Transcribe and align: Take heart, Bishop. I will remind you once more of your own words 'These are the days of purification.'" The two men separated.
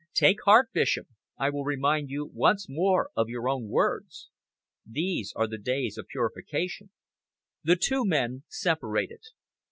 Take 0.15 0.41
heart, 0.45 0.69
Bishop. 0.73 1.05
I 1.37 1.51
will 1.51 1.63
remind 1.63 2.09
you 2.09 2.25
once 2.33 2.65
more 2.67 3.11
of 3.15 3.29
your 3.29 3.47
own 3.47 3.67
words 3.69 4.29
'These 4.83 5.31
are 5.35 5.45
the 5.45 5.59
days 5.59 5.95
of 5.95 6.07
purification.'" 6.07 6.89
The 7.63 7.75
two 7.75 8.03
men 8.03 8.41
separated. 8.47 9.21